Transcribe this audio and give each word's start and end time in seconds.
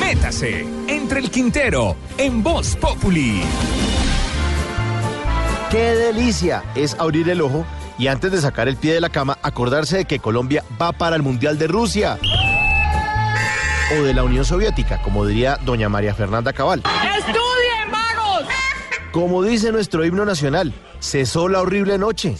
Métase 0.00 0.66
entre 0.88 1.20
el 1.20 1.30
Quintero 1.30 1.96
en 2.18 2.42
Voz 2.42 2.76
Populi. 2.76 3.42
¡Qué 5.70 5.78
delicia! 5.78 6.62
Es 6.74 6.94
abrir 6.98 7.28
el 7.28 7.40
ojo 7.40 7.66
y 7.98 8.06
antes 8.08 8.30
de 8.30 8.40
sacar 8.40 8.68
el 8.68 8.76
pie 8.76 8.94
de 8.94 9.00
la 9.00 9.08
cama 9.08 9.38
acordarse 9.42 9.98
de 9.98 10.04
que 10.04 10.18
Colombia 10.18 10.64
va 10.80 10.92
para 10.92 11.16
el 11.16 11.22
Mundial 11.22 11.58
de 11.58 11.66
Rusia. 11.66 12.18
O 13.98 14.02
de 14.02 14.14
la 14.14 14.24
Unión 14.24 14.44
Soviética, 14.44 15.00
como 15.02 15.26
diría 15.26 15.58
doña 15.64 15.88
María 15.88 16.14
Fernanda 16.14 16.52
Cabal. 16.52 16.82
¡Estudien, 17.18 17.90
vagos! 17.90 18.46
Como 19.12 19.42
dice 19.42 19.72
nuestro 19.72 20.04
himno 20.04 20.24
nacional, 20.24 20.72
cesó 21.00 21.48
la 21.48 21.60
horrible 21.60 21.98
noche. 21.98 22.36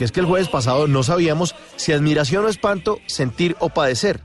Porque 0.00 0.06
es 0.06 0.12
que 0.12 0.20
el 0.20 0.26
jueves 0.26 0.48
pasado 0.48 0.88
no 0.88 1.02
sabíamos 1.02 1.54
si 1.76 1.92
admiración 1.92 2.46
o 2.46 2.48
espanto, 2.48 3.00
sentir 3.04 3.54
o 3.58 3.68
padecer. 3.68 4.22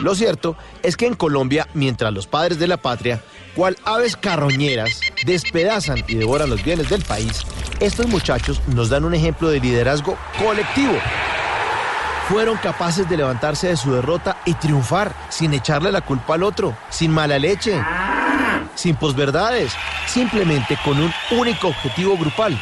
Lo 0.00 0.16
cierto 0.16 0.56
es 0.82 0.96
que 0.96 1.06
en 1.06 1.14
Colombia, 1.14 1.68
mientras 1.74 2.12
los 2.12 2.26
padres 2.26 2.58
de 2.58 2.66
la 2.66 2.76
patria, 2.76 3.22
cual 3.54 3.76
aves 3.84 4.16
carroñeras, 4.16 4.98
despedazan 5.24 6.02
y 6.08 6.16
devoran 6.16 6.50
los 6.50 6.64
bienes 6.64 6.90
del 6.90 7.04
país, 7.04 7.42
estos 7.78 8.08
muchachos 8.08 8.60
nos 8.74 8.88
dan 8.88 9.04
un 9.04 9.14
ejemplo 9.14 9.48
de 9.48 9.60
liderazgo 9.60 10.18
colectivo. 10.44 10.94
Fueron 12.28 12.56
capaces 12.56 13.08
de 13.08 13.18
levantarse 13.18 13.68
de 13.68 13.76
su 13.76 13.92
derrota 13.92 14.38
y 14.44 14.54
triunfar 14.54 15.14
sin 15.28 15.54
echarle 15.54 15.92
la 15.92 16.00
culpa 16.00 16.34
al 16.34 16.42
otro, 16.42 16.76
sin 16.90 17.12
mala 17.12 17.38
leche, 17.38 17.80
sin 18.74 18.96
posverdades, 18.96 19.72
simplemente 20.08 20.76
con 20.84 21.00
un 21.00 21.12
único 21.30 21.68
objetivo 21.68 22.18
grupal, 22.18 22.60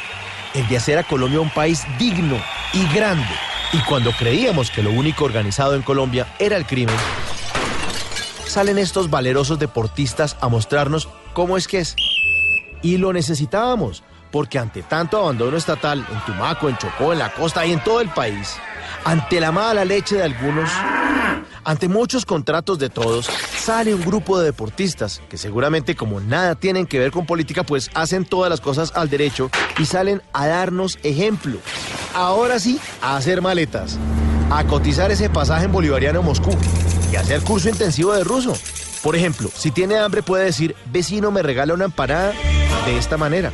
el 0.54 0.66
de 0.68 0.76
hacer 0.76 0.98
a 0.98 1.04
Colombia 1.04 1.40
un 1.40 1.50
país 1.50 1.84
digno 1.98 2.36
y 2.72 2.86
grande. 2.94 3.34
Y 3.72 3.78
cuando 3.82 4.12
creíamos 4.12 4.70
que 4.70 4.82
lo 4.82 4.90
único 4.90 5.24
organizado 5.24 5.74
en 5.74 5.82
Colombia 5.82 6.26
era 6.38 6.56
el 6.56 6.66
crimen, 6.66 6.96
salen 8.46 8.78
estos 8.78 9.10
valerosos 9.10 9.58
deportistas 9.58 10.36
a 10.40 10.48
mostrarnos 10.48 11.08
cómo 11.32 11.56
es 11.56 11.68
que 11.68 11.78
es. 11.78 11.94
Y 12.82 12.96
lo 12.96 13.12
necesitábamos, 13.12 14.02
porque 14.32 14.58
ante 14.58 14.82
tanto 14.82 15.18
abandono 15.18 15.56
estatal 15.56 16.04
en 16.10 16.20
Tumaco, 16.24 16.68
en 16.68 16.78
Chocó, 16.78 17.12
en 17.12 17.20
la 17.20 17.32
costa 17.32 17.64
y 17.64 17.72
en 17.72 17.84
todo 17.84 18.00
el 18.00 18.08
país, 18.08 18.56
ante 19.04 19.40
la 19.40 19.52
mala 19.52 19.84
leche 19.84 20.16
de 20.16 20.24
algunos, 20.24 20.70
ante 21.70 21.88
muchos 21.88 22.26
contratos 22.26 22.80
de 22.80 22.90
todos, 22.90 23.26
sale 23.26 23.94
un 23.94 24.04
grupo 24.04 24.40
de 24.40 24.46
deportistas 24.46 25.22
que 25.28 25.38
seguramente 25.38 25.94
como 25.94 26.18
nada 26.18 26.56
tienen 26.56 26.84
que 26.84 26.98
ver 26.98 27.12
con 27.12 27.26
política, 27.26 27.62
pues 27.62 27.92
hacen 27.94 28.24
todas 28.24 28.50
las 28.50 28.60
cosas 28.60 28.90
al 28.96 29.08
derecho 29.08 29.52
y 29.78 29.84
salen 29.84 30.20
a 30.32 30.48
darnos 30.48 30.98
ejemplo. 31.04 31.58
Ahora 32.12 32.58
sí, 32.58 32.80
a 33.00 33.16
hacer 33.16 33.40
maletas, 33.40 33.98
a 34.50 34.64
cotizar 34.64 35.12
ese 35.12 35.30
pasaje 35.30 35.66
en 35.66 35.72
bolivariano 35.72 36.24
Moscú 36.24 36.50
y 37.12 37.14
a 37.14 37.20
hacer 37.20 37.40
curso 37.42 37.68
intensivo 37.68 38.14
de 38.14 38.24
ruso. 38.24 38.52
Por 39.00 39.14
ejemplo, 39.14 39.48
si 39.54 39.70
tiene 39.70 39.96
hambre 39.96 40.24
puede 40.24 40.46
decir, 40.46 40.74
vecino 40.86 41.30
me 41.30 41.40
regala 41.40 41.72
una 41.72 41.84
empanada 41.84 42.32
de 42.84 42.98
esta 42.98 43.16
manera. 43.16 43.52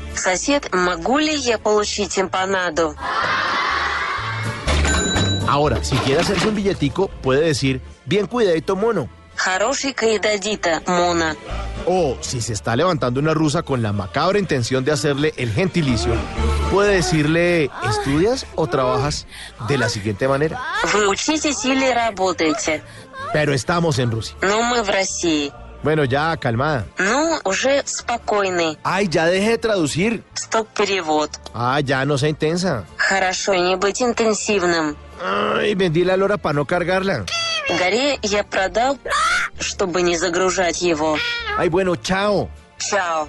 Ahora, 5.48 5.84
si 5.84 5.96
quiere 5.98 6.22
hacerse 6.22 6.48
un 6.48 6.56
billetico, 6.56 7.10
puede 7.22 7.42
decir, 7.42 7.82
bien 8.06 8.28
cuidadito 8.28 8.76
mono. 8.76 9.10
Хороший 9.36 9.94
каидадита, 9.94 10.82
Мона. 10.86 11.36
O 11.88 12.16
si 12.22 12.42
se 12.42 12.54
está 12.54 12.76
levantando 12.76 13.20
una 13.20 13.34
rusa 13.34 13.64
con 13.64 13.82
la 13.82 13.92
macabra 13.92 14.38
intención 14.38 14.86
de 14.86 14.92
hacerle 14.92 15.34
el 15.36 15.52
gentilicio, 15.52 16.14
puede 16.70 16.96
decirle, 16.96 17.72
¿estudias 17.90 18.46
o 18.56 18.68
trabajas? 18.68 19.26
De 19.68 19.80
la 19.80 19.90
siguiente 19.90 20.28
manera. 20.28 20.60
Вы 20.94 21.08
учитесь 21.08 21.66
или 21.66 21.92
работаете? 21.92 22.84
Pero 23.34 23.54
estamos 23.54 23.98
en 23.98 24.12
Rusia. 24.12 24.36
Но 24.44 24.62
мы 24.62 24.84
в 24.84 24.90
России. 24.90 25.52
Bueno, 25.84 26.06
ya, 26.06 26.38
calmada. 26.38 26.86
Ну, 27.00 27.40
уже 27.44 27.82
спокойный. 27.88 28.78
Ay, 28.84 29.08
ya 29.08 29.26
deje 29.26 29.50
de 29.50 29.58
traducir. 29.58 30.24
Стоп-перевод. 30.36 31.32
Ah, 31.56 31.80
ya 31.80 32.06
no 32.06 32.20
sea 32.20 32.30
intensa. 32.30 32.84
Хорошо, 33.09 33.55
не 33.55 33.77
быть 33.77 34.03
интенсивным. 34.03 34.97
Ay, 35.23 35.77
vendí 35.77 36.03
la 36.03 36.17
lora 36.17 36.39
para 36.39 36.55
no 36.55 36.67
cargarla. 36.67 37.25
Горе 37.79 38.19
я 38.23 38.43
продал, 38.43 38.99
чтобы 39.61 40.03
не 40.03 40.17
загружать 40.17 40.83
его. 40.83 41.17
Ay, 41.57 41.69
bueno, 41.69 41.95
chao. 41.95 42.49
Чао. 42.79 43.29